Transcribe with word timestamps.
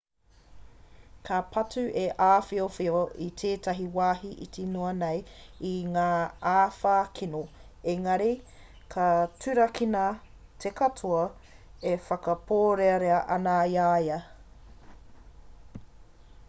ka 1.27 1.35
patu 1.55 1.81
te 1.95 2.05
āhiowhio 2.27 3.01
i 3.25 3.27
tētahi 3.41 3.83
wāhi 3.97 4.29
iti 4.45 4.63
noa 4.69 4.93
nei 5.01 5.19
i 5.71 5.75
ngā 5.97 6.07
āwha 6.53 6.95
kino 7.19 7.41
engari 7.93 8.29
ka 8.95 9.05
turakina 9.45 10.03
te 10.65 10.73
katoa 10.81 11.21
e 11.93 11.97
whakapōrearea 12.09 13.21
ana 13.37 13.59
i 13.75 13.77
a 13.85 13.93
ia 14.09 14.17